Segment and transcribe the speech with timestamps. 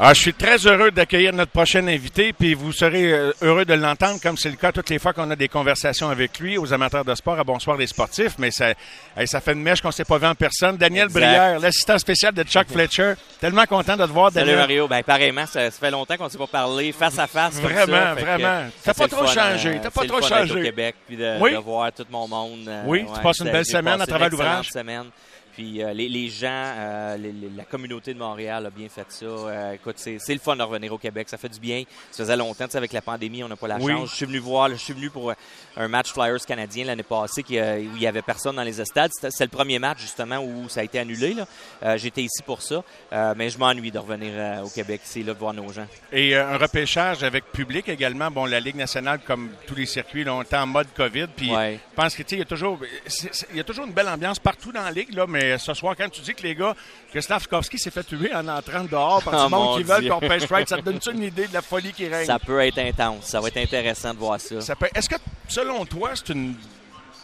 [0.00, 3.74] Ah, je suis très heureux d'accueillir notre prochain invité, puis vous serez euh, heureux de
[3.74, 6.72] l'entendre, comme c'est le cas toutes les fois qu'on a des conversations avec lui, aux
[6.72, 8.72] amateurs de sport, à Bonsoir les sportifs, mais ça,
[9.26, 10.78] ça fait une mèche qu'on s'est pas vu en personne.
[10.78, 11.20] Daniel Exact.
[11.20, 13.14] Brière, l'assistant spécial de Chuck Fletcher.
[13.38, 14.60] Tellement content de te voir, Salut Daniel.
[14.60, 17.60] Mario, ben pareillement, ça, ça fait longtemps qu'on ne s'est pas parlé face à face.
[17.60, 18.70] Vraiment, ça, vraiment.
[18.82, 20.58] T'as pas trop changé, euh, t'as pas trop changé.
[20.58, 21.52] au Québec, puis de, Oui.
[21.52, 22.64] de voir tout mon monde.
[22.66, 24.70] euh, Oui, tu passes une belle semaine à travers l'ouvrage.
[24.70, 25.04] semaine.
[25.54, 29.06] Puis euh, les, les gens, euh, les- les- la communauté de Montréal a bien fait
[29.10, 29.24] ça.
[29.26, 31.28] Euh, écoute, c'est le fun de revenir au Québec.
[31.28, 31.84] Ça fait du bien.
[32.10, 33.92] Ça faisait longtemps, tu sais, avec la pandémie, on n'a pas la Oui.
[33.92, 34.10] chance.
[34.10, 35.32] Je suis venu voir, je suis venu pour
[35.76, 38.72] un match Flyers canadien l'année passée qui, où il y avait personne dans les.
[38.72, 41.36] C'était- C'est le premier match justement où ça a été annulé.
[41.96, 42.82] J'étais ici pour ça,
[43.36, 45.00] mais je m'ennuie de revenir au Québec.
[45.04, 45.86] C'est là de voir nos gens.
[46.12, 48.30] Et un repêchage avec public également.
[48.30, 51.26] Bon, la Ligue nationale, comme tous les circuits, là, on est en mode COVID.
[51.36, 51.78] Puis Ouais.
[51.90, 54.90] je pense que tu sais, il y a toujours une belle ambiance partout dans la
[54.90, 55.26] ligue là.
[55.28, 56.74] Mais ce soir, quand tu dis que les gars,
[57.12, 60.08] que Slavkovski s'est fait tuer en entrant dehors par Oh, du monde mon qui veulent
[60.08, 62.26] qu'on pêche right, ça te donne une idée de la folie qui règne?
[62.26, 63.26] Ça peut être intense.
[63.26, 64.60] Ça va être intéressant de voir ça.
[64.60, 65.16] Ça peut- Est-ce que,
[65.48, 66.54] selon toi, c'est une.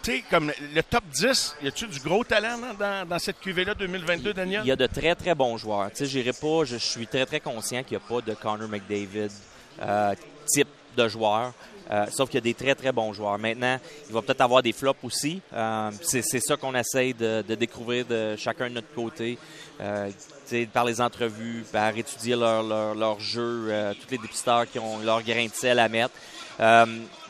[0.01, 3.41] Tu sais, comme le top 10, y a-tu du gros talent dans, dans- dans cette
[3.41, 4.61] cuvée-là 2022, Daniel?
[4.65, 5.91] Il y a de très, très bons joueurs.
[5.91, 8.35] Tu sais, j'irai pas, je, je suis très, très conscient qu'il n'y a pas de
[8.35, 9.29] Connor McDavid
[9.83, 10.15] euh,
[10.47, 11.53] type de joueur.
[11.91, 13.39] Euh, sauf qu'il y a des très, très bons joueurs.
[13.39, 15.41] Maintenant, il va peut-être avoir des flops aussi.
[15.53, 19.39] Euh, c'est ça qu'on essaye de, découvrir de chacun de notre côté.
[19.81, 20.11] Euh,
[20.73, 25.23] par les entrevues, par étudier leur, leur, leur jeu, tous les dépisteurs qui ont leur
[25.23, 26.15] grain de sel à mettre.
[26.61, 26.87] Euh,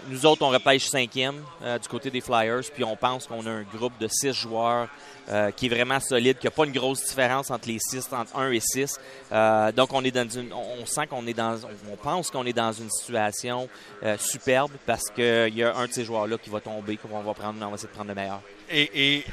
[0.08, 3.50] nous autres, on repêche cinquième euh, du côté des Flyers, puis on pense qu'on a
[3.50, 4.88] un groupe de six joueurs
[5.28, 8.36] euh, qui est vraiment solide, qui n'a pas une grosse différence entre les six, entre
[8.36, 8.98] 1 et 6.
[9.30, 11.58] Euh, donc, on est dans une, on sent qu'on est dans,
[11.90, 13.68] on pense qu'on est dans une situation
[14.18, 17.58] superbe parce qu'il y a un de ces joueurs-là qui va tomber, qu'on va prendre,
[17.60, 18.40] on va essayer de prendre le meilleur.
[18.70, 19.24] Et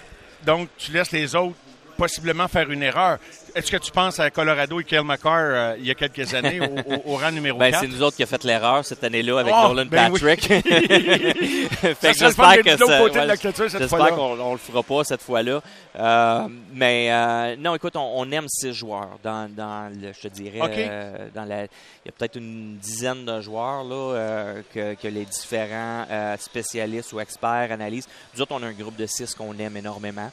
[0.45, 1.55] donc, tu laisses les autres
[1.97, 3.19] possiblement faire une erreur.
[3.55, 6.59] Est-ce que tu penses à Colorado et Kyle McCarr euh, il y a quelques années
[6.59, 7.79] au, au- au rang numéro Ben, 4?
[7.81, 10.19] c'est nous autres qui a fait l'erreur cette année-là avec Oh, Nolan ben oui.
[10.19, 10.41] Patrick.
[10.65, 14.57] fait Ça que de ça- côté de ouais, la clôture cette J'espère qu'on on le
[14.57, 15.61] fera pas cette fois-là.
[15.97, 20.27] Euh, mais euh, non, écoute, on, on aime six joueurs dans, dans le, je te
[20.27, 21.69] dirais, dans la, il
[22.05, 26.05] y a peut-être une dizaine de joueurs là que, que les différents
[26.38, 28.09] spécialistes ou experts analysent.
[28.35, 30.29] Nous autres, on a un groupe de six qu'on aime énormément.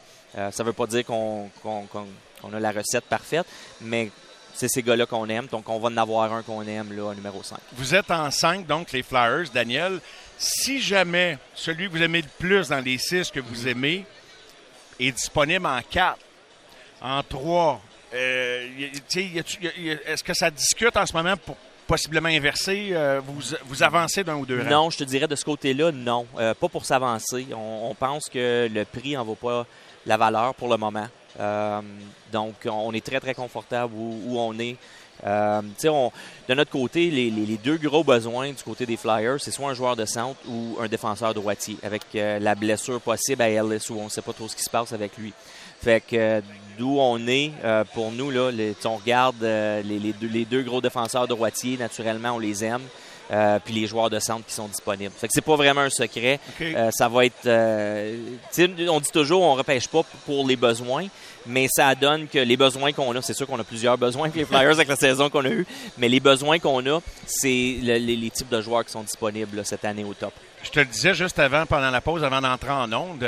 [0.50, 1.86] Ça veut pas dire qu'on qu'on-
[2.42, 3.46] qu'on a la recette parfaite,
[3.80, 4.10] mais
[4.54, 5.46] c'est ces gars-là qu'on aime.
[5.46, 7.58] Donc, on va en avoir un qu'on aime là, numéro 5.
[7.72, 9.98] Vous êtes en 5, donc les Flyers, Daniel.
[10.36, 14.04] Si jamais celui que vous aimez le plus dans les 6 que vous aimez
[15.00, 16.18] est disponible en 4,
[17.00, 17.80] en 3,
[19.14, 22.90] est-ce que ça discute en ce moment pour possiblement inverser?
[22.92, 24.68] euh, vous, vous avancez d'un ou deux rangs?
[24.70, 26.26] Non, je te dirais de ce côté-là, non.
[26.38, 27.46] Euh, pas pour s'avancer.
[27.52, 29.66] On, on pense que le prix en vaut pas
[30.06, 31.06] la valeur pour le moment.
[31.40, 31.80] Euh,
[32.32, 34.76] donc, on est très, très confortable où, on est.
[35.24, 35.62] Euh,
[36.48, 37.30] de notre côté, les,
[37.62, 40.88] deux gros besoins du côté des Flyers, c'est soit un joueur de centre ou un
[40.88, 44.48] défenseur droitier, avec euh, la blessure possible à Ellis, où on ne sait pas trop
[44.48, 45.32] ce qui se passe avec lui.
[45.80, 46.42] Fait que
[46.78, 47.52] d'où on est,
[47.92, 52.38] pour nous, là, les- on regarde les deux, les deux gros défenseurs droitiers, naturellement, on
[52.38, 52.82] les aime.
[53.32, 55.12] Euh, puis les joueurs de centre qui sont disponibles.
[55.16, 56.38] Fait que c'est pas vraiment un secret.
[56.60, 57.46] Euh, ça va être.
[57.46, 58.14] euh,
[58.90, 61.06] on dit toujours on repêche pas pour les besoins,
[61.46, 64.36] mais ça donne que les besoins qu'on a, c'est sûr qu'on a plusieurs besoins avec
[64.36, 65.66] les Flyers avec la saison qu'on a eue,
[65.96, 69.56] mais les besoins qu'on a, c'est le- les, les types de joueurs qui sont disponibles
[69.56, 70.34] là, cette année au top.
[70.62, 73.24] Je te le disais juste avant, pendant la pause, avant d'entrer en onde,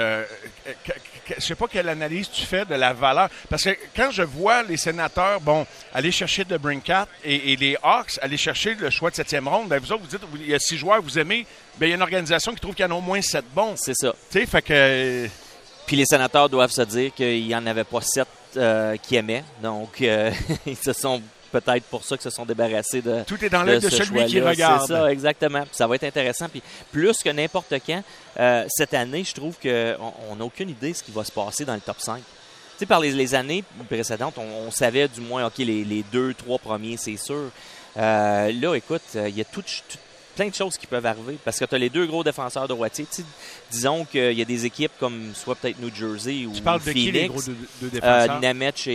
[1.37, 3.29] je sais pas quelle analyse tu fais de la valeur.
[3.49, 7.77] Parce que quand je vois les sénateurs, bon, aller chercher de Brinkat et, et les
[7.83, 10.55] Hawks, aller chercher le choix de septième ronde, ben vous autres, vous dites, il y
[10.55, 11.47] a six joueurs, vous aimez,
[11.79, 13.45] ben il y a une organisation qui trouve qu'il y en a au moins sept
[13.55, 13.75] bons.
[13.77, 14.15] C'est ça.
[14.31, 15.29] Tu sais, fait que...
[15.87, 19.45] Puis les sénateurs doivent se dire qu'il n'y en avait pas sept euh, qui aimaient.
[19.63, 20.31] Donc, euh,
[20.67, 21.21] ils se sont
[21.61, 23.97] peut-être pour ça que se sont débarrassés de, Tout est dans de l'œil de ce
[24.05, 24.83] celui qui regarde.
[24.87, 25.63] C'est ça, exactement.
[25.63, 26.49] Puis ça va être intéressant.
[26.49, 28.03] Puis plus que n'importe quand,
[28.41, 31.65] euh, cette année, je trouve qu'on n'a aucune idée de ce qui va se passer
[31.65, 32.17] dans le top 5.
[32.19, 32.23] Tu
[32.79, 36.35] sais, par les, les années précédentes, on, on savait du moins, OK, les, les deux,
[36.35, 37.51] trois premiers, c'est sûr.
[37.97, 39.99] Euh, là, écoute, euh, il y a tout, tout-
[40.35, 43.07] plein de choses qui peuvent arriver parce que tu as les deux gros défenseurs droitiers.
[43.09, 43.25] Tu sais,
[43.71, 46.91] disons qu'il y a des équipes comme soit peut-être New Jersey ou Tu parles de
[46.91, 47.29] qui, les Phoenix.
[47.33, 48.41] gros deux, deux Euh, défenseurs?
[48.41, 48.91] Nemec et.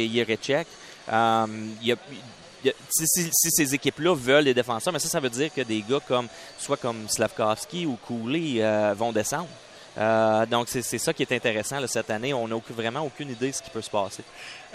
[1.12, 1.45] Euh,
[1.81, 1.95] il y a-
[2.67, 5.61] a- si, si- si ces équipes-là veulent les défenseurs, mais ça, ça veut dire que
[5.61, 6.27] des gars comme
[6.57, 9.47] soit comme Slavkovski ou Cooley euh, vont descendre.
[9.97, 12.33] Euh, donc, c'est ça qui est intéressant là, cette année.
[12.33, 14.23] On n'a vraiment aucune idée de ce qui peut se passer.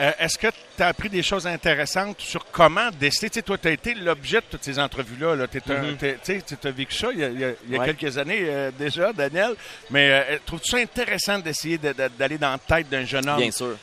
[0.00, 3.31] Euh, Est-ce que tu as appris des choses intéressantes sur comment déceler?
[3.31, 5.37] Tu sais, toi, tu as été l'objet de toutes ces entrevues-là.
[5.37, 5.46] Là.
[5.46, 5.96] Tu Mhm.
[6.64, 7.94] as vécu ça il y a, il y a- il y a Ouais.
[7.94, 9.54] quelques années euh, déjà, Daniel.
[9.88, 13.38] Mais trouves-tu ça intéressant d'essayer de- de- d'aller dans la tête d'un jeune homme?
[13.40, 13.76] Bien sûr.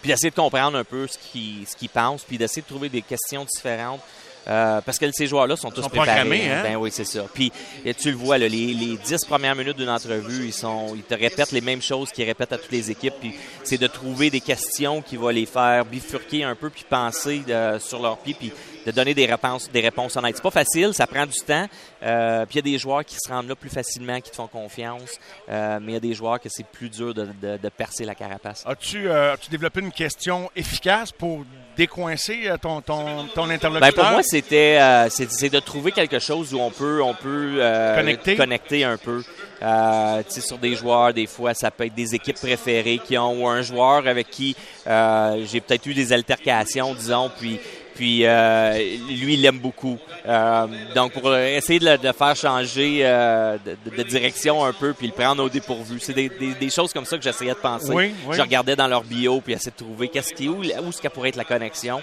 [0.00, 2.88] Puis d'essayer de comprendre un peu ce qu'il ce qu'il pense, puis d'essayer de trouver
[2.88, 4.00] des questions différentes
[4.48, 6.22] Euh, parce que ces joueurs-là sont tous Sont préparés.
[6.22, 6.62] programmés, hein?
[6.62, 7.26] Ben oui, c'est ça.
[7.32, 7.52] Puis
[7.84, 11.02] et tu le vois, là, les, les 10 premières minutes d'une entrevue, ils, sont, ils
[11.02, 13.14] te répètent les mêmes choses qu'ils répètent à toutes les équipes.
[13.20, 17.42] Puis c'est de trouver des questions qui vont les faire bifurquer un peu, puis penser
[17.50, 18.50] euh, sur leurs pieds, puis
[18.86, 20.36] de donner des réponses, des réponses honnêtes.
[20.36, 21.66] C'est pas facile, ça prend du temps.
[22.02, 24.36] Euh, puis il y a des joueurs qui se rendent là plus facilement, qui te
[24.36, 25.18] font confiance.
[25.48, 28.04] Euh, mais il y a des joueurs que c'est plus dur de, de- de percer
[28.04, 28.64] la carapace.
[28.66, 31.44] As-tu euh, as-tu développé une question efficace pour
[31.76, 33.94] décoincer euh, ton, ton, ton Ben, interlocuteur?
[34.04, 34.78] pour moi, c'était
[35.10, 37.60] c'est de trouver quelque chose où on peut on peut
[37.96, 38.36] Connecter.
[38.36, 39.22] connecter un peu.
[39.60, 39.66] Tu
[40.28, 43.46] sais, sur des joueurs, des fois, ça peut être des équipes préférées qui ont ou
[43.48, 44.56] un joueur avec qui
[44.86, 47.58] j'ai peut-être eu des altercations, disons, puis
[47.94, 48.72] puis euh,
[49.08, 49.98] lui, il l'aime beaucoup.
[50.26, 53.56] Euh, donc, pour essayer de le de faire changer euh,
[53.96, 55.98] de, direction un peu, puis le prendre au dépourvu.
[56.00, 57.90] C'est des, des- des choses comme ça que j'essayais de penser.
[57.92, 58.36] Oui, oui.
[58.36, 61.30] Je regardais dans leur bio, puis essayer de trouver qu'est-ce qui, où, où ce pourrait
[61.30, 62.00] être la connexion.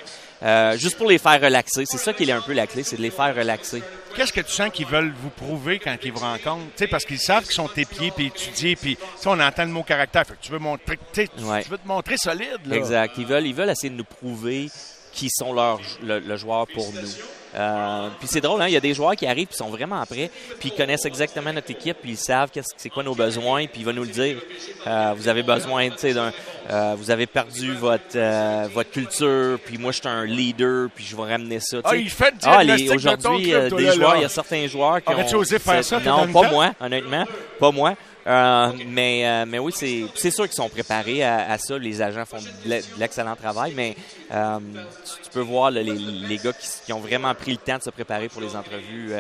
[0.76, 1.86] Juste pour les faire relaxer.
[1.86, 3.82] C'est ça qui est un peu la clé, c'est de les faire relaxer.
[4.16, 6.66] Qu'est-ce que tu sens qu'ils veulent vous prouver quand ils vous rencontrent?
[6.76, 9.72] Tu sais, parce qu'ils savent qu'ils sont tes pieds puis étudiés, puis on entend le
[9.72, 10.26] mot caractère.
[10.26, 11.64] Fait que tu veux montrer, tu tu- Ouais.
[11.64, 12.60] tu veux te montrer solide.
[12.66, 12.76] Là.
[12.76, 13.14] Exact.
[13.18, 14.70] Ils veulent, ils veulent essayer de nous prouver
[15.18, 17.10] qui sont leurs, le, le joueur pour nous.
[17.56, 18.68] Euh, puis c'est drôle, hein?
[18.68, 20.30] il y a des joueurs qui arrivent qui sont vraiment prêts,
[20.60, 23.66] puis ils connaissent exactement notre équipe, puis ils savent qu'est-ce que c'est quoi nos besoins,
[23.66, 24.38] puis ils vont nous le dire.
[24.86, 26.32] Euh, vous avez besoin, tu sais, d'un,
[26.70, 31.04] euh, vous avez perdu votre euh, votre culture, puis moi je suis un leader, puis
[31.04, 31.78] je vais ramener ça.
[31.78, 34.30] tu Ah, il fait Ah, les- aujourd'hui, club, euh, des là, joueurs, il y a
[34.30, 35.38] certains joueurs qui ont...
[35.40, 37.26] osé faire ça, Non, pas moi, honnêtement.
[37.60, 37.96] Pas moi.
[38.28, 41.78] Euh, mais, euh, mais oui, c'est sûr qu'ils sont préparés à, à ça.
[41.78, 43.96] Les agents font de l'e- de l'excellent travail, mais
[44.34, 44.60] euh,
[45.06, 47.78] tu, tu peux voir là, les, les gars qui, qui ont vraiment pris le temps
[47.78, 49.14] de se préparer pour les entrevues,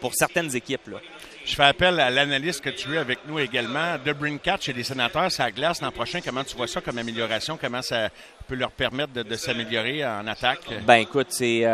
[0.00, 0.86] pour certaines équipes.
[0.88, 0.98] Là.
[1.44, 3.96] Je fais appel à l'analyste que tu es avec nous également.
[4.04, 6.20] De Brincat chez les sénateurs, ça glace l'an prochain.
[6.24, 7.58] Comment tu vois ça comme amélioration?
[7.60, 8.08] Comment ça
[8.46, 10.60] peut leur permettre de, de s'améliorer en attaque?
[10.86, 11.64] Ben écoute, c'est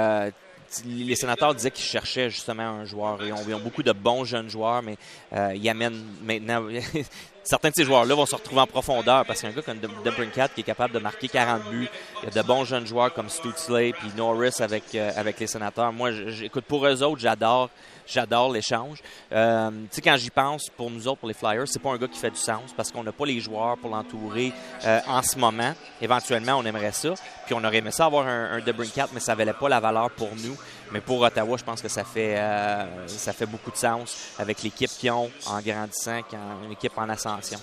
[0.87, 4.25] les sénateurs disaient qu'ils cherchaient justement un joueur et on, ils ont beaucoup de bons
[4.25, 4.97] jeunes joueurs, mais
[5.33, 6.67] euh, ils amènent maintenant.
[7.43, 10.61] Certains de ces joueurs-là vont se retrouver en profondeur parce qu'un gars comme Debrincat qui
[10.61, 11.89] est capable de marquer 40 buts,
[12.23, 15.47] il y a de bons jeunes joueurs comme Stutzley puis Norris avec euh, avec les
[15.47, 15.93] sénateurs.
[15.93, 17.71] Moi, j'écoute pour eux autres, j'adore
[18.07, 18.99] j'adore l'échange.
[19.33, 21.97] Euh, tu sais, quand j'y pense, pour nous autres, pour les Flyers, c'est pas un
[21.97, 24.53] gars qui fait du sens parce qu'on n'a pas les joueurs pour l'entourer
[24.85, 25.73] euh, en ce moment.
[26.03, 27.15] Éventuellement, on aimerait ça.
[27.47, 30.11] Puis on aurait aimé ça avoir un, un Debrincat, mais ça valait pas la valeur
[30.11, 30.57] pour nous.
[30.93, 34.63] Mais pour Ottawa, je pense que ça fait, euh, ça fait beaucoup de sens avec
[34.63, 36.21] l'équipe qu'ils ont en grandissant,
[36.65, 37.59] une équipe en ascension.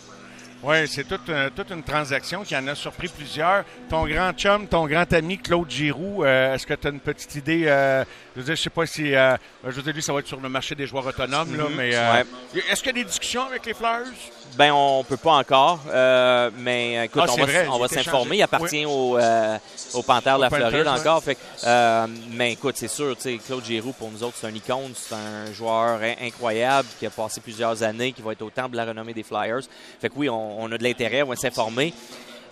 [0.64, 3.64] Oui, c'est toute, euh, toute une transaction qui en a surpris plusieurs.
[3.92, 7.36] Ton grand chum, ton grand ami Claude Giroux, euh, est-ce que tu as une petite
[7.36, 7.66] idée?
[7.68, 8.04] euh,
[8.36, 9.12] je je sais pas si.
[9.12, 9.38] je
[9.70, 11.76] veux dire, lui, ça va être sur le marché des joueurs autonomes, là, Mhm.
[11.76, 11.96] mais.
[11.96, 12.26] Ouais.
[12.72, 14.08] Est-ce qu'il y a des discussions avec les Flyers?
[14.58, 18.38] Ben, on peut pas encore, euh, mais écoute, Ah, on va, vrai, on s'informer.
[18.38, 19.58] Il appartient au, euh,
[19.94, 21.00] au Panthère de la Panthers, Floride ouais.
[21.00, 21.24] encore.
[21.24, 23.16] Fait, euh, mais écoute, c'est sûr,
[23.46, 27.12] Claude Giroux, pour nous autres, c'est un icône, c'est un joueur in- incroyable qui a
[27.12, 29.62] passé plusieurs années, qui va être au temple de la renommée des Flyers.
[30.02, 31.94] Fait que oui, on, on a de l'intérêt, on va s'informer.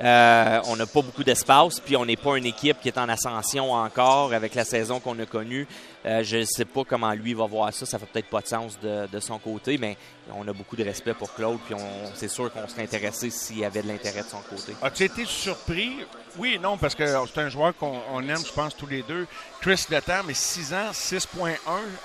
[0.04, 3.08] Euh, on n'a pas beaucoup d'espace, puis on n'est pas une équipe qui est en
[3.08, 5.66] ascension encore avec la saison qu'on a connue.
[6.06, 7.86] Euh, je ne sais pas comment lui va voir ça.
[7.86, 9.98] Ça fait peut-être pas de sens de, de son côté, mais
[10.36, 13.60] on a beaucoup de respect pour Claude, puis on, c'est sûr qu'on serait intéressé s'il
[13.60, 14.74] y avait de l'intérêt de son côté.
[14.84, 15.94] As-tu été surpris?
[16.38, 19.02] Oui et non, parce que c'est un joueur qu'on on aime, je pense, tous les
[19.04, 19.26] deux.
[19.62, 21.58] Chris Letang, mais 6 ans, 6.1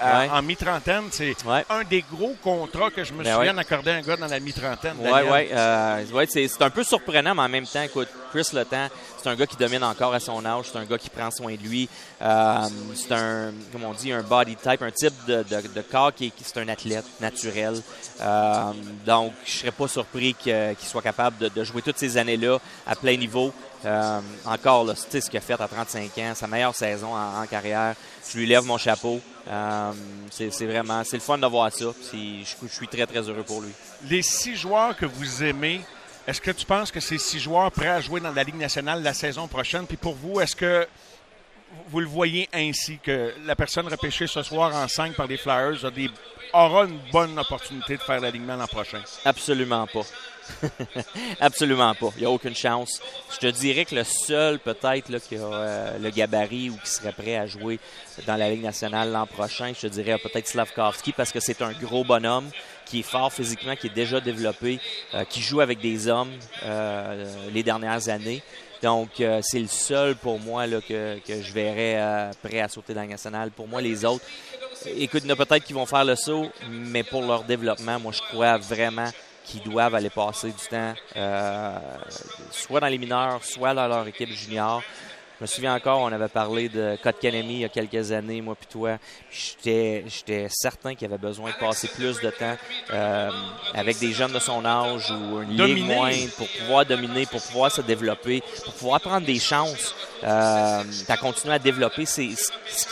[0.03, 0.31] euh, Ouais.
[0.31, 1.05] en mi-trentaine.
[1.11, 1.65] C'est Ouais.
[1.69, 3.57] un des gros contrats que je me Ben souviens ouais.
[3.57, 4.95] d'accorder à un gars dans la mi-trentaine.
[5.01, 5.49] Oui, oui.
[5.53, 8.89] Euh, ouais, c'est, c'est un peu surprenant, mais en même temps, écoute, Chris Letang,
[9.21, 11.53] c'est un gars qui domine encore à son âge, c'est un gars qui prend soin
[11.55, 11.89] de lui.
[12.23, 12.59] Euh,
[12.95, 16.69] c'est un, comme on dit, un body type, un type de, corps qui est, un
[16.69, 17.75] athlète naturel.
[18.21, 18.73] Euh,
[19.05, 23.17] donc, je serais pas surpris qu'il soit capable de, jouer toutes ces années-là à plein
[23.17, 23.53] niveau.
[23.85, 27.15] Euh, encore, là, tu sais ce qu'il a fait à 35 ans, sa meilleure saison
[27.15, 27.95] en, carrière.
[28.31, 29.21] Je lui lève mon chapeau.
[30.31, 31.87] C'est, vraiment, c'est le fun de voir ça.
[32.13, 33.73] Je suis très, très heureux pour lui.
[34.09, 35.81] Les six joueurs que vous aimez,
[36.27, 39.03] est-ce que tu penses que ces six joueurs prêts à jouer dans la Ligue nationale
[39.03, 39.87] la saison prochaine?
[39.87, 40.87] Puis pour vous, est-ce que
[41.89, 45.85] vous le voyez ainsi, que la personne repêchée ce soir en 5 par les Flyers
[46.53, 49.03] aura une bonne opportunité de faire l'alignement l'an prochain?
[49.25, 50.03] Absolument pas.
[51.41, 52.11] Absolument pas.
[52.17, 53.01] Il n'y a aucune chance.
[53.33, 57.13] Je te dirais que le seul, peut-être, qui a euh, le gabarit ou qui serait
[57.13, 57.79] prêt à jouer
[58.27, 61.73] dans la Ligue nationale l'an prochain, je te dirais peut-être Slavkovski parce que c'est un
[61.73, 62.51] gros bonhomme
[62.87, 64.81] qui est fort physiquement, qui est déjà développé,
[65.15, 66.33] euh, qui joue avec des hommes
[66.65, 68.43] euh, les dernières années.
[68.83, 73.51] Donc, c'est le seul pour moi que, je verrais prêt à sauter dans la nationale.
[73.51, 74.25] Pour moi, les autres,
[74.87, 78.01] écoute, il y en a peut-être qui vont faire le saut, mais pour leur développement,
[78.01, 79.11] moi, je crois vraiment
[79.51, 81.79] qu'ils doivent aller passer du temps, euh,
[82.51, 84.83] soit dans les mineurs, soit dans leur équipe junior,
[85.41, 88.55] Je me souviens encore, on avait parlé de Kotkaniemi il y a quelques années, moi
[88.55, 88.99] puis toi.
[89.33, 90.05] J'étais,
[90.51, 92.59] certain qu'il avait besoin de passer plus de temps
[92.93, 93.31] euh,
[93.73, 97.73] avec des jeunes de son âge ou une ligue moindre pour pouvoir dominer, pour pouvoir
[97.73, 99.95] se développer, pour pouvoir prendre des chances.
[100.23, 102.37] Euh, à continuer à développer ce qui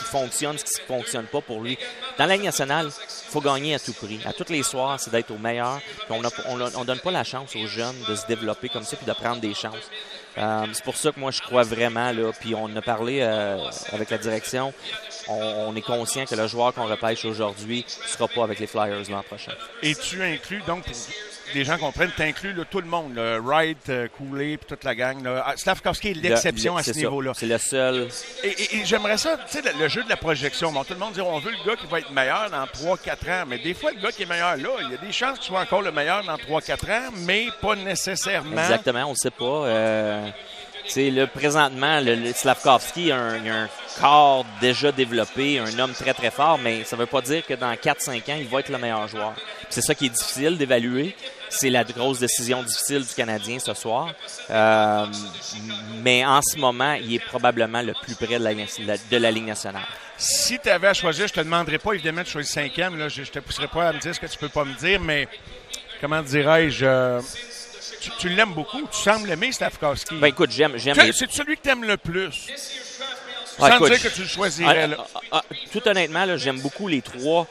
[0.05, 1.77] fonctionne, ce qui ne fonctionne pas pour lui.
[2.17, 4.19] Dans la Ligue nationale, il faut gagner à tout prix.
[4.25, 5.79] À tous les soirs, c'est d'être au meilleur.
[6.09, 9.13] on ne donne pas la chance aux jeunes de se développer comme ça puis de
[9.13, 9.91] prendre des chances.
[10.39, 13.59] Euh, c'est pour ça que moi, je crois vraiment, là, puis on a parlé euh,
[13.93, 14.73] avec la direction,
[15.29, 19.11] on, est conscient que le joueur qu'on repêche aujourd'hui ne sera pas avec les Flyers
[19.11, 19.53] l'an prochain.
[19.83, 20.85] Et tu inclus, donc,
[21.55, 24.95] les gens comprennent, tu inclus tout le monde, le Wright, euh, Cooley, puis toute la
[24.95, 25.23] gang.
[25.23, 25.55] Là.
[25.57, 27.33] Slavkovski est l'exception à ce niveau-là.
[27.35, 28.09] C'est le seul.
[28.43, 30.73] Et, j'aimerais ça, tu sais, le, jeu de la projection.
[30.73, 33.43] Bon, tout le monde dit on veut le gars qui va être meilleur dans 3-4
[33.43, 35.39] ans, mais des fois, le gars qui est meilleur là, il y a des chances
[35.39, 38.61] qu'il soit encore le meilleur dans 3-4 ans, mais pas nécessairement.
[38.61, 39.45] Exactement, on ne sait pas.
[39.45, 40.29] Euh,
[40.89, 43.69] c'est le présentement, le, Slavkovski a un,
[44.01, 47.55] corps déjà développé, un homme très très fort, mais ça ne veut pas dire que
[47.55, 49.35] dans 4-5 ans, il va être le meilleur joueur.
[49.69, 51.15] C'est ça qui est difficile d'évaluer.
[51.51, 54.13] C'est la grosse décision difficile du Canadien ce soir.
[54.51, 55.07] Euh,
[56.03, 59.83] mais en ce moment, il est probablement le plus près de la, Ligue nationale.
[60.17, 62.99] Si tu avais à choisir, je te demanderais pas évidemment de choisir cinquième.
[62.99, 64.75] Là, je ne te pousserais pas à me dire ce que tu peux pas me
[64.75, 65.29] dire, mais
[66.01, 67.21] comment dirais-je euh,
[68.19, 68.83] tu, l'aimes beaucoup.
[68.91, 70.17] Tu sembles l'aimer, Stavkovski.
[70.17, 70.77] Ben écoute, j'aime.
[70.77, 72.49] j'aime C'est celui que tu aimes le plus?
[73.59, 74.89] Sans dire que tu le choisirais.
[74.97, 75.43] Ah, ah, ah,
[75.73, 77.47] tout honnêtement, j'aime beaucoup les trois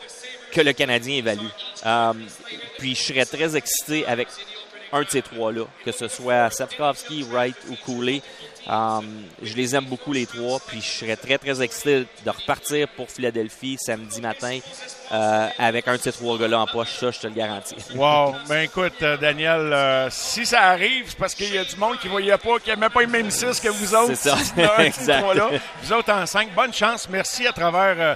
[0.51, 1.47] que le Canadien évalue.
[1.85, 2.13] Euh,
[2.77, 4.27] puis je serais très excité avec
[4.91, 8.21] un de ces trois-là, que ce soit Safkovski, Wright ou Cooley.
[8.69, 9.05] Um,
[9.41, 13.09] je les aime beaucoup les trois, puis je serais très très excité de repartir pour
[13.09, 14.59] Philadelphie samedi matin
[15.13, 17.77] euh, avec un de ces trois gars-là en poche, ça je te le garantis.
[17.95, 21.77] Wow, ben écoute euh, Daniel, euh, si ça arrive, c'est parce qu'il y a du
[21.77, 24.15] monde qui voyait pas, qui n'aimait pas les mêmes six que vous autres.
[24.15, 24.37] C'est ça,
[24.83, 25.25] exact.
[25.83, 28.15] Vous autres en cinq, bonne chance, merci à travers euh,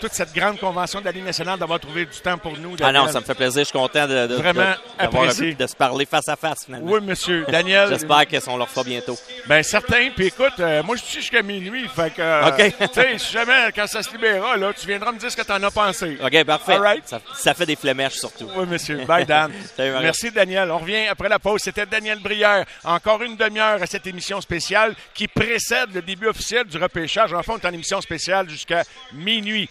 [0.00, 2.76] toute cette grande convention de la Ligue nationale d'avoir trouvé du temps pour nous.
[2.82, 3.60] Ah non, ça me fait plaisir.
[3.60, 6.90] Je suis content de, de, Vraiment de, de se parler face à face, finalement.
[6.90, 7.44] Oui, monsieur.
[7.48, 7.88] Daniel.
[7.88, 9.16] J'espère qu'on leur fera bientôt.
[9.46, 10.10] Bien, certain.
[10.14, 11.86] Puis écoute, euh, moi, je suis jusqu'à minuit.
[11.88, 12.74] Fait que, euh, OK.
[12.78, 15.42] tu sais, si jamais, quand ça se libérera, là, tu viendras me dire ce que
[15.42, 16.18] tu en as pensé.
[16.22, 16.78] OK, parfait.
[17.04, 18.48] Ça, ça, fait des flémèches, surtout.
[18.56, 19.04] Oui, monsieur.
[19.04, 19.52] Bye, Dan.
[19.78, 20.70] Merci, Daniel.
[20.70, 21.60] On revient après la pause.
[21.62, 22.64] C'était Daniel Brière.
[22.84, 27.32] Encore une demi-heure à cette émission spéciale qui précède le début officiel du repêchage.
[27.32, 29.63] Enfin, on est en émission spéciale jusqu'à minuit.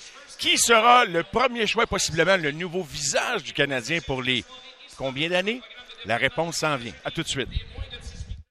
[0.44, 4.44] Qui sera le premier choix, possiblement le nouveau visage du Canadien pour les
[4.98, 5.62] combien d'années?
[6.04, 6.92] La réponse s'en vient.
[7.06, 7.48] À tout de suite.